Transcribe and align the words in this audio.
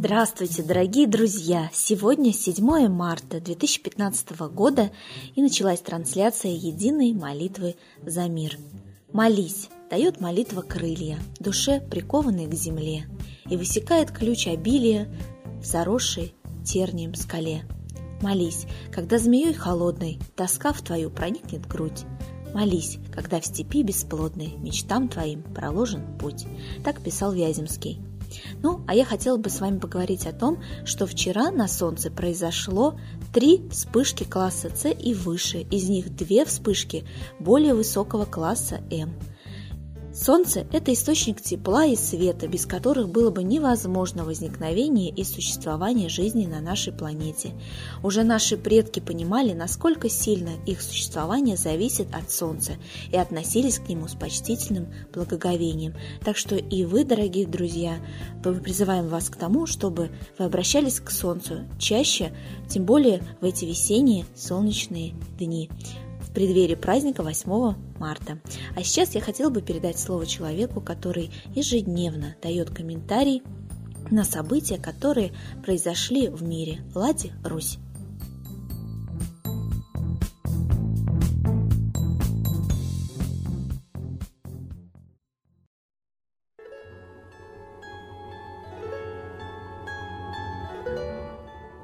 Здравствуйте, 0.00 0.62
дорогие 0.62 1.08
друзья! 1.08 1.70
Сегодня 1.72 2.32
7 2.32 2.86
марта 2.86 3.40
2015 3.40 4.30
года 4.52 4.92
и 5.34 5.42
началась 5.42 5.80
трансляция 5.80 6.52
единой 6.52 7.12
молитвы 7.14 7.74
за 8.06 8.28
мир. 8.28 8.56
Молись, 9.12 9.68
дает 9.90 10.20
молитва 10.20 10.62
крылья, 10.62 11.18
душе 11.40 11.80
прикованной 11.80 12.46
к 12.46 12.54
земле, 12.54 13.06
и 13.50 13.56
высекает 13.56 14.12
ключ 14.12 14.46
обилия 14.46 15.08
в 15.60 15.66
заросшей 15.66 16.32
тернием 16.64 17.16
скале. 17.16 17.64
Молись, 18.22 18.66
когда 18.92 19.18
змеей 19.18 19.52
холодной 19.52 20.20
тоска 20.36 20.72
в 20.72 20.80
твою 20.80 21.10
проникнет 21.10 21.66
грудь. 21.66 22.04
Молись, 22.54 22.98
когда 23.12 23.40
в 23.40 23.46
степи 23.46 23.82
бесплодной 23.82 24.54
мечтам 24.58 25.08
твоим 25.08 25.42
проложен 25.42 26.16
путь. 26.18 26.46
Так 26.84 27.02
писал 27.02 27.32
Вяземский. 27.32 27.98
Ну, 28.62 28.84
а 28.86 28.94
я 28.94 29.04
хотела 29.04 29.36
бы 29.36 29.50
с 29.50 29.60
вами 29.60 29.78
поговорить 29.78 30.26
о 30.26 30.32
том, 30.32 30.62
что 30.84 31.06
вчера 31.06 31.50
на 31.50 31.68
Солнце 31.68 32.10
произошло 32.10 32.98
три 33.32 33.68
вспышки 33.70 34.24
класса 34.24 34.70
С 34.74 34.88
и 34.88 35.14
выше, 35.14 35.60
из 35.70 35.88
них 35.88 36.14
две 36.14 36.44
вспышки 36.44 37.04
более 37.38 37.74
высокого 37.74 38.24
класса 38.24 38.80
М– 38.90 39.14
Солнце– 40.20 40.66
это 40.72 40.92
источник 40.92 41.40
тепла 41.40 41.84
и 41.84 41.94
света, 41.94 42.48
без 42.48 42.66
которых 42.66 43.08
было 43.08 43.30
бы 43.30 43.44
невозможно 43.44 44.24
возникновение 44.24 45.10
и 45.10 45.22
существование 45.22 46.08
жизни 46.08 46.44
на 46.44 46.60
нашей 46.60 46.92
планете. 46.92 47.52
Уже 48.02 48.24
наши 48.24 48.56
предки 48.56 48.98
понимали, 48.98 49.52
насколько 49.52 50.08
сильно 50.08 50.50
их 50.66 50.82
существование 50.82 51.56
зависит 51.56 52.12
от 52.12 52.32
Солнца 52.32 52.72
и 53.12 53.16
относились 53.16 53.78
к 53.78 53.88
нему 53.88 54.08
с 54.08 54.14
почтительным 54.14 54.88
благоговением. 55.14 55.94
Так 56.24 56.36
что 56.36 56.56
и 56.56 56.84
вы, 56.84 57.04
дорогие 57.04 57.46
друзья, 57.46 57.98
мы 58.44 58.54
призываем 58.54 59.06
вас 59.06 59.30
к 59.30 59.36
тому, 59.36 59.66
чтобы 59.66 60.10
вы 60.36 60.46
обращались 60.46 60.98
к 60.98 61.12
Солнцу 61.12 61.60
чаще, 61.78 62.32
тем 62.68 62.84
более 62.86 63.22
в 63.40 63.44
эти 63.44 63.64
весенние 63.66 64.26
солнечные 64.34 65.14
дни 65.38 65.70
преддверии 66.38 66.76
праздника 66.76 67.24
8 67.24 67.74
марта. 67.98 68.38
А 68.76 68.84
сейчас 68.84 69.16
я 69.16 69.20
хотела 69.20 69.50
бы 69.50 69.60
передать 69.60 69.98
слово 69.98 70.24
человеку, 70.24 70.80
который 70.80 71.32
ежедневно 71.52 72.36
дает 72.40 72.70
комментарий 72.70 73.42
на 74.12 74.22
события, 74.22 74.78
которые 74.78 75.32
произошли 75.64 76.28
в 76.28 76.44
мире. 76.44 76.84
Лади 76.94 77.32
Русь. 77.42 77.78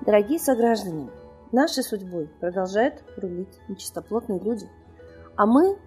Дорогие 0.07 0.39
сограждане, 0.39 1.09
Нашей 1.55 1.85
судьбой 1.85 2.29
продолжают 2.41 3.05
рулить 3.17 3.61
нечистоплотные 3.69 4.41
люди. 4.41 4.69
А 5.37 5.47
мы 5.47 5.79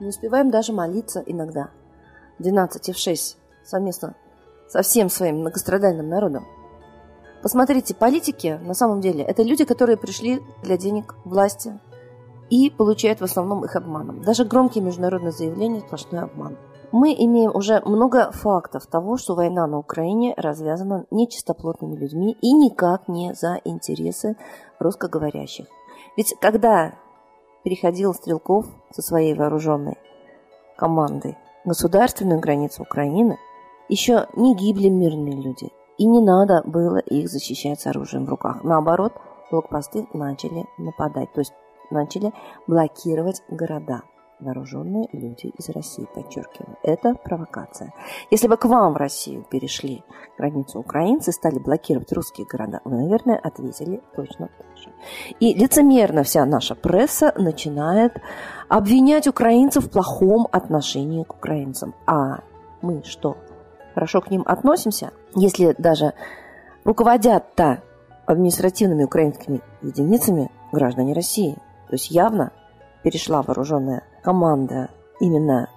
не 0.00 0.08
успеваем 0.08 0.50
даже 0.50 0.72
молиться 0.72 1.22
иногда. 1.24 1.70
12 2.40 2.92
в 2.92 2.98
6 2.98 3.38
совместно 3.64 4.16
со 4.66 4.82
всем 4.82 5.08
своим 5.08 5.42
многострадальным 5.42 6.08
народом. 6.08 6.44
Посмотрите, 7.40 7.94
политики 7.94 8.58
на 8.64 8.74
самом 8.74 9.00
деле 9.00 9.22
это 9.22 9.44
люди, 9.44 9.64
которые 9.64 9.96
пришли 9.96 10.42
для 10.64 10.76
денег 10.76 11.14
власти 11.24 11.78
и 12.50 12.68
получают 12.68 13.20
в 13.20 13.24
основном 13.24 13.64
их 13.64 13.76
обманом. 13.76 14.24
Даже 14.24 14.44
громкие 14.44 14.82
международные 14.82 15.30
заявления– 15.30 15.80
сплошной 15.86 16.22
обман. 16.22 16.58
Мы 16.92 17.12
имеем 17.12 17.54
уже 17.54 17.80
много 17.84 18.30
фактов 18.32 18.86
того, 18.86 19.16
что 19.16 19.34
война 19.34 19.66
на 19.66 19.78
Украине 19.78 20.34
развязана 20.36 21.06
нечистоплотными 21.10 21.96
людьми 21.96 22.36
и 22.40 22.52
никак 22.52 23.08
не 23.08 23.34
за 23.34 23.60
интересы 23.64 24.36
русскоговорящих. 24.78 25.66
Ведь 26.16 26.34
когда 26.40 26.94
переходил 27.64 28.14
Стрелков 28.14 28.66
со 28.92 29.02
своей 29.02 29.34
вооруженной 29.34 29.98
командой 30.76 31.36
государственную 31.64 32.40
границу 32.40 32.82
Украины, 32.82 33.38
еще 33.88 34.28
не 34.36 34.54
гибли 34.54 34.88
мирные 34.88 35.34
люди, 35.34 35.72
и 35.98 36.06
не 36.06 36.20
надо 36.20 36.62
было 36.64 36.98
их 36.98 37.28
защищать 37.28 37.80
с 37.80 37.86
оружием 37.86 38.26
в 38.26 38.28
руках. 38.28 38.62
Наоборот, 38.62 39.12
блокпосты 39.50 40.06
начали 40.12 40.66
нападать, 40.78 41.32
то 41.32 41.40
есть 41.40 41.52
начали 41.90 42.32
блокировать 42.66 43.42
города 43.48 44.02
вооруженные 44.40 45.08
люди 45.12 45.46
из 45.58 45.68
России, 45.70 46.06
подчеркиваю. 46.14 46.76
Это 46.82 47.14
провокация. 47.14 47.92
Если 48.30 48.48
бы 48.48 48.56
к 48.56 48.64
вам 48.64 48.92
в 48.92 48.96
Россию 48.96 49.44
перешли 49.50 50.04
границу 50.38 50.80
украинцы, 50.80 51.32
стали 51.32 51.58
блокировать 51.58 52.12
русские 52.12 52.46
города, 52.46 52.80
вы, 52.84 52.96
наверное, 52.96 53.38
ответили 53.38 54.00
точно 54.14 54.48
так 54.58 54.76
же. 54.76 54.90
И 55.40 55.54
лицемерно 55.54 56.22
вся 56.22 56.44
наша 56.44 56.74
пресса 56.74 57.32
начинает 57.36 58.20
обвинять 58.68 59.26
украинцев 59.26 59.86
в 59.86 59.90
плохом 59.90 60.48
отношении 60.52 61.24
к 61.24 61.34
украинцам. 61.34 61.94
А 62.06 62.40
мы 62.82 63.02
что, 63.04 63.36
хорошо 63.94 64.20
к 64.20 64.30
ним 64.30 64.42
относимся? 64.46 65.12
Если 65.34 65.74
даже 65.78 66.12
руководят-то 66.84 67.82
административными 68.26 69.04
украинскими 69.04 69.60
единицами 69.82 70.50
граждане 70.72 71.14
России. 71.14 71.54
То 71.88 71.94
есть 71.94 72.10
явно 72.10 72.52
перешла 73.06 73.42
вооруженная 73.42 74.02
команда 74.20 74.90
именно 75.20 75.70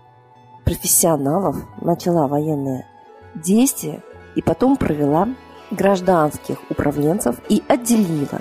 профессионалов, 0.66 1.58
начала 1.80 2.28
военные 2.28 2.88
действия 3.36 4.02
и 4.34 4.42
потом 4.42 4.78
провела 4.78 5.28
гражданских 5.70 6.58
управленцев 6.72 7.36
и 7.48 7.62
отделила 7.68 8.40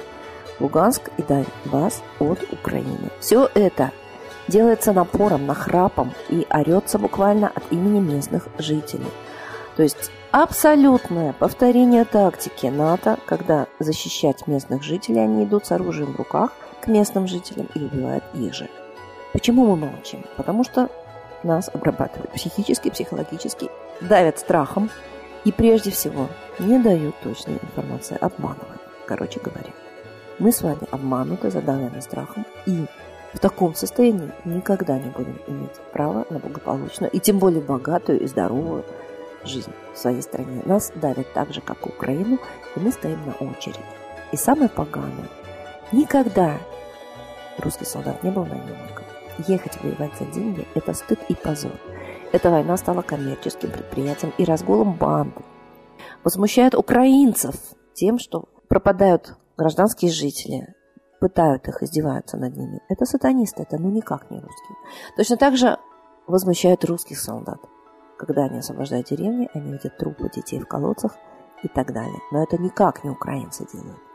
Луганск 0.58 1.10
и 1.18 1.22
Донбасс 1.22 2.02
от 2.18 2.38
Украины. 2.50 3.10
Все 3.20 3.50
это 3.54 3.90
делается 4.48 4.94
напором, 4.94 5.44
нахрапом 5.44 6.14
и 6.30 6.46
орется 6.48 6.98
буквально 6.98 7.48
от 7.48 7.70
имени 7.70 8.00
местных 8.00 8.48
жителей. 8.56 9.12
То 9.76 9.82
есть 9.82 10.10
абсолютное 10.30 11.34
повторение 11.34 12.06
тактики 12.06 12.68
НАТО, 12.68 13.18
когда 13.26 13.66
защищать 13.80 14.46
местных 14.46 14.82
жителей 14.82 15.24
они 15.24 15.44
идут 15.44 15.66
с 15.66 15.72
оружием 15.72 16.14
в 16.14 16.16
руках 16.16 16.52
к 16.80 16.88
местным 16.88 17.26
жителям 17.26 17.68
и 17.74 17.80
убивают 17.80 18.24
же. 18.52 18.68
Почему 19.32 19.66
мы 19.66 19.76
молчим? 19.76 20.24
Потому 20.36 20.64
что 20.64 20.88
нас 21.42 21.70
обрабатывают 21.72 22.32
психически, 22.32 22.90
психологически, 22.90 23.68
давят 24.00 24.38
страхом 24.38 24.90
и 25.44 25.52
прежде 25.52 25.90
всего 25.90 26.28
не 26.58 26.78
дают 26.78 27.14
точной 27.22 27.54
информации, 27.54 28.18
обманывают. 28.20 28.80
Короче 29.06 29.40
говоря, 29.40 29.70
мы 30.38 30.52
с 30.52 30.62
вами 30.62 30.82
обмануты, 30.90 31.50
задавлены 31.50 32.00
страхом 32.00 32.44
и 32.66 32.86
в 33.32 33.38
таком 33.40 33.74
состоянии 33.74 34.32
никогда 34.44 34.98
не 34.98 35.10
будем 35.10 35.38
иметь 35.46 35.76
права 35.92 36.24
на 36.30 36.38
благополучную 36.38 37.10
и 37.10 37.20
тем 37.20 37.38
более 37.38 37.60
богатую 37.60 38.20
и 38.20 38.26
здоровую 38.26 38.84
жизнь 39.44 39.72
в 39.94 39.98
своей 39.98 40.22
стране. 40.22 40.62
Нас 40.64 40.92
давят 40.94 41.32
так 41.34 41.52
же, 41.52 41.60
как 41.60 41.86
Украину, 41.86 42.38
и 42.74 42.80
мы 42.80 42.90
стоим 42.90 43.20
на 43.26 43.32
очереди. 43.48 43.80
И 44.32 44.36
самое 44.36 44.68
поганое, 44.68 45.28
никогда 45.92 46.58
русский 47.58 47.84
солдат 47.84 48.22
не 48.22 48.30
был 48.30 48.44
наемником. 48.44 49.04
Ехать 49.46 49.80
воевать 49.82 50.16
за 50.18 50.24
деньги– 50.26 50.66
это 50.74 50.92
стыд 50.94 51.20
и 51.28 51.34
позор. 51.34 51.72
Эта 52.32 52.50
война 52.50 52.76
стала 52.76 53.02
коммерческим 53.02 53.70
предприятием 53.70 54.32
и 54.36 54.44
разгулом 54.44 54.94
банд. 54.94 55.34
Возмущает 56.24 56.74
украинцев 56.74 57.54
тем, 57.94 58.18
что 58.18 58.48
пропадают 58.68 59.36
гражданские 59.56 60.10
жители, 60.10 60.74
пытают 61.20 61.66
их, 61.68 61.82
издеваются 61.82 62.36
над 62.36 62.56
ними. 62.56 62.82
Это 62.88 63.04
сатанисты, 63.04 63.62
это 63.62 63.78
ну 63.78 63.90
никак 63.90 64.30
не 64.30 64.38
русские. 64.38 64.76
Точно 65.16 65.36
так 65.36 65.56
же 65.56 65.78
возмущают 66.26 66.84
русских 66.84 67.18
солдат. 67.18 67.58
Когда 68.18 68.44
они 68.44 68.58
освобождают 68.58 69.08
деревни, 69.08 69.48
они 69.54 69.72
видят 69.72 69.96
трупы 69.96 70.28
детей 70.28 70.58
в 70.58 70.66
колодцах 70.66 71.16
и 71.62 71.68
так 71.68 71.92
далее. 71.92 72.20
Но 72.32 72.42
это 72.42 72.58
никак 72.58 73.04
не 73.04 73.10
украинцы 73.10 73.66
делают. 73.72 74.07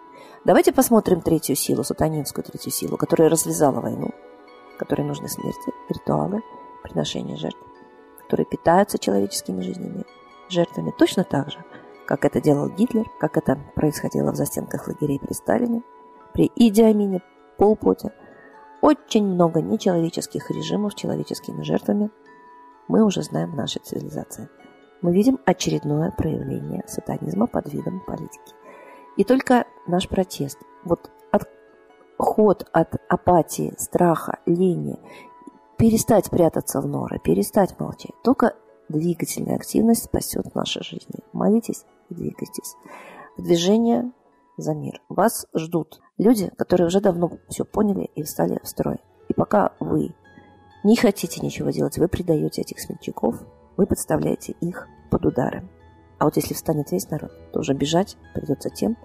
Давайте 0.45 0.74
посмотрим 0.74 1.21
третью 1.21 1.56
силу, 1.56 1.83
сатанинскую 1.83 2.44
третью 2.44 2.71
силу, 2.71 2.98
которая 2.98 3.30
развязала 3.30 3.80
войну 3.81 4.12
которой 4.77 5.04
нужны 5.04 5.27
смерти, 5.27 5.71
ритуалы, 5.89 6.42
приношения 6.83 7.38
жертв, 7.38 7.60
которые 8.21 8.45
питаются 8.45 9.00
человеческими 9.00 9.62
жизнями, 9.62 10.04
жертвами 10.50 10.94
точно 10.98 11.24
так 11.24 11.51
же, 11.51 11.63
как 12.06 12.25
это 12.25 12.42
делал 12.42 12.69
Гитлер, 12.69 13.06
как 13.19 13.38
это 13.38 13.57
происходило 13.75 14.31
в 14.31 14.36
застенках 14.36 14.88
лагерей 14.88 15.19
при 15.19 15.33
Сталине, 15.33 15.83
при 16.33 16.51
Иди 16.56 17.21
Полпоте. 17.57 18.12
Очень 18.81 19.25
много 19.25 19.62
нечеловеческих 19.62 20.51
режимов 20.51 20.92
с 20.92 20.95
человеческими 20.95 21.63
жертвами 21.63 22.10
мы 22.89 23.04
уже 23.06 23.21
знаем 23.21 23.51
в 23.51 23.56
нашей 23.56 23.81
цивилизации. 23.81 24.50
Мы 25.01 25.13
видим 25.13 25.39
очередное 25.45 26.12
проявление 26.12 26.83
сатанизма 26.88 27.48
под 27.48 27.71
видом 27.71 28.01
политики. 28.06 28.54
И 29.18 29.24
только 29.24 29.65
наш 29.88 30.07
протест, 30.07 30.60
вот 30.83 31.10
ход 32.18 32.68
от 32.71 32.95
апатии, 33.10 33.74
страха, 33.77 34.39
лени, 34.45 35.00
перестать 35.77 36.30
прятаться 36.30 36.81
в 36.81 36.88
норы, 36.88 37.19
перестать 37.19 37.80
молчать. 37.80 38.13
Только 38.24 38.56
двигательная 38.89 39.56
активность 39.56 40.06
спасет 40.06 40.56
наши 40.56 40.83
жизни. 40.83 41.19
Молитесь 41.33 41.86
и 42.10 42.15
двигайтесь. 42.15 42.75
движение 43.38 44.12
за 44.57 44.74
мир. 44.75 45.01
Вас 45.10 45.48
ждут 45.56 46.00
люди, 46.18 46.51
которые 46.57 46.88
уже 46.88 47.01
давно 47.01 47.31
все 47.50 47.65
поняли 47.65 48.10
и 48.15 48.24
встали 48.24 48.60
в 48.63 48.68
строй. 48.68 48.98
И 49.27 49.33
пока 49.33 49.74
вы 49.80 50.13
не 50.83 50.95
хотите 50.95 51.42
ничего 51.42 51.71
делать, 51.71 51.98
вы 51.98 52.07
предаете 52.07 52.62
этих 52.62 52.80
смельчаков, 52.80 53.42
вы 53.77 53.88
подставляете 53.88 54.54
их 54.62 54.88
под 55.10 55.25
удары. 55.25 55.68
А 56.19 56.25
вот 56.25 56.36
если 56.36 56.54
встанет 56.54 56.92
весь 56.92 57.10
народ, 57.10 57.31
то 57.51 57.60
уже 57.60 57.74
бежать 57.74 58.18
придется 58.33 58.69
тем, 58.69 58.98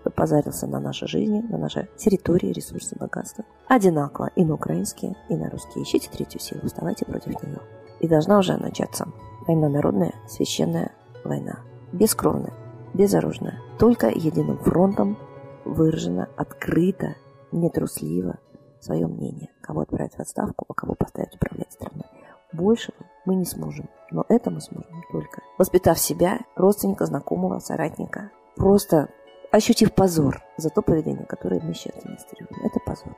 кто 0.00 0.10
позарился 0.10 0.66
на 0.66 0.78
наши 0.78 1.06
жизни, 1.06 1.40
на 1.40 1.58
наши 1.58 1.88
территории, 1.96 2.52
ресурсы, 2.52 2.96
богатства. 2.96 3.44
Одинаково 3.68 4.30
и 4.36 4.44
на 4.44 4.54
украинские, 4.54 5.16
и 5.28 5.36
на 5.36 5.50
русские. 5.50 5.84
Ищите 5.84 6.08
третью 6.10 6.40
силу, 6.40 6.60
вставайте 6.66 7.04
против 7.04 7.42
нее. 7.42 7.60
И 8.00 8.08
должна 8.08 8.38
уже 8.38 8.56
начаться 8.56 9.08
война 9.46 9.68
народная, 9.68 10.14
священная 10.28 10.92
война. 11.24 11.60
Бескровная, 11.92 12.52
безоружная. 12.94 13.60
Только 13.78 14.08
единым 14.08 14.58
фронтом 14.58 15.18
выражено 15.64 16.28
открыто, 16.36 17.16
нетрусливо 17.52 18.38
свое 18.80 19.06
мнение. 19.06 19.50
Кого 19.60 19.80
отправить 19.80 20.14
в 20.14 20.20
отставку, 20.20 20.66
а 20.68 20.74
кого 20.74 20.94
поставить 20.94 21.34
управлять 21.34 21.72
страной. 21.72 22.04
Больше 22.52 22.92
мы 23.24 23.34
не 23.34 23.44
сможем. 23.44 23.88
Но 24.10 24.24
это 24.28 24.50
мы 24.50 24.60
сможем 24.60 25.02
только 25.10 25.42
воспитав 25.58 25.98
себя, 25.98 26.40
родственника, 26.54 27.06
знакомого, 27.06 27.58
соратника. 27.58 28.30
Просто 28.54 29.08
ощутив 29.50 29.94
позор 29.94 30.42
за 30.56 30.70
то 30.70 30.82
поведение, 30.82 31.26
которое 31.26 31.60
мы 31.60 31.74
сейчас 31.74 32.02
демонстрируем. 32.02 32.64
Это 32.64 32.78
позор. 32.80 33.16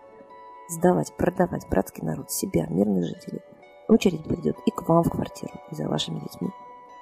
Сдавать, 0.69 1.15
продавать 1.17 1.69
братский 1.69 2.05
народ, 2.05 2.31
себя, 2.31 2.67
мирных 2.69 3.05
жителей. 3.05 3.43
Очередь 3.89 4.25
придет 4.25 4.57
и 4.67 4.71
к 4.71 4.87
вам 4.89 5.03
в 5.03 5.11
квартиру, 5.11 5.53
и 5.71 5.75
за 5.75 5.89
вашими 5.89 6.21
детьми. 6.21 6.51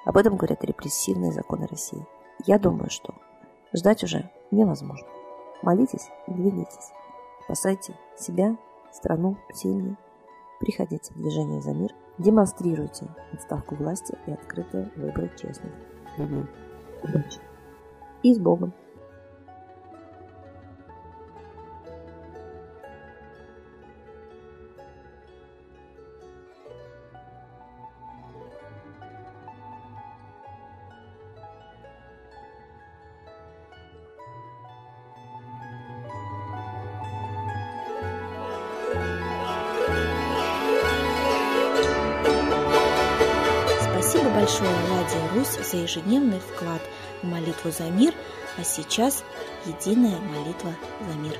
Об 0.05 0.15
этом 0.15 0.37
говорят 0.37 0.63
репрессивные 0.63 1.33
законы 1.33 1.67
России. 1.67 2.05
Я 2.45 2.59
думаю, 2.59 2.89
что 2.89 3.13
ждать 3.73 4.03
уже 4.03 4.29
невозможно. 4.51 5.07
Молитесь 5.61 6.09
и 6.27 6.31
двигайтесь. 6.31 6.91
Спасайте 7.43 7.93
себя, 8.17 8.57
страну, 8.93 9.37
семьи. 9.53 9.97
Приходите 10.59 11.13
в 11.13 11.17
движение 11.17 11.61
за 11.61 11.73
мир. 11.73 11.93
Демонстрируйте 12.17 13.07
отставку 13.31 13.75
власти 13.75 14.17
и 14.25 14.31
открытые 14.31 14.89
выборы 14.95 15.29
честных 15.39 15.71
людей. 17.03 17.41
И 18.23 18.33
с 18.33 18.39
Богом. 18.39 18.73
Большое 44.39 44.69
Ладья 44.91 45.29
Русь 45.33 45.67
за 45.67 45.77
ежедневный 45.77 46.39
вклад 46.39 46.81
в 47.23 47.25
молитву 47.25 47.71
за 47.71 47.85
мир, 47.85 48.13
а 48.59 48.63
сейчас 48.63 49.23
единая 49.65 50.19
молитва 50.19 50.75
за 51.09 51.17
мир. 51.17 51.39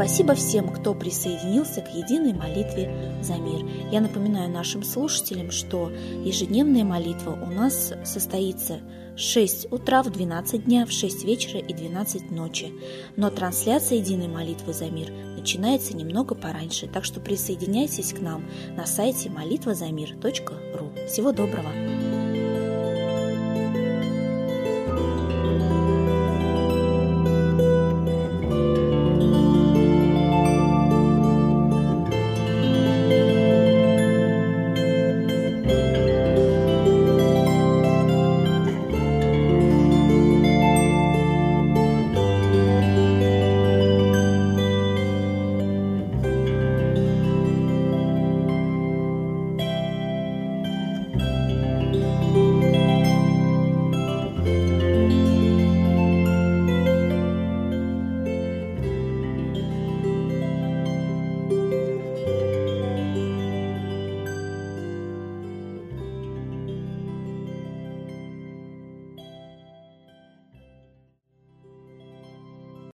Спасибо 0.00 0.34
всем, 0.34 0.70
кто 0.70 0.94
присоединился 0.94 1.82
к 1.82 1.94
единой 1.94 2.32
молитве 2.32 2.90
за 3.20 3.34
мир. 3.34 3.66
Я 3.92 4.00
напоминаю 4.00 4.48
нашим 4.48 4.82
слушателям, 4.82 5.50
что 5.50 5.90
ежедневная 6.24 6.84
молитва 6.84 7.32
у 7.32 7.50
нас 7.50 7.92
состоится 8.02 8.80
в 9.14 9.18
6 9.18 9.70
утра, 9.70 10.02
в 10.02 10.08
12 10.08 10.64
дня, 10.64 10.86
в 10.86 10.90
6 10.90 11.24
вечера 11.26 11.60
и 11.60 11.74
12 11.74 12.30
ночи. 12.30 12.72
Но 13.16 13.28
трансляция 13.28 13.98
единой 13.98 14.28
молитвы 14.28 14.72
за 14.72 14.86
мир 14.86 15.12
начинается 15.36 15.94
немного 15.94 16.34
пораньше, 16.34 16.86
так 16.86 17.04
что 17.04 17.20
присоединяйтесь 17.20 18.14
к 18.14 18.20
нам 18.20 18.46
на 18.74 18.86
сайте 18.86 19.28
молитвазамир.ру. 19.28 20.92
Всего 21.08 21.32
доброго! 21.32 22.19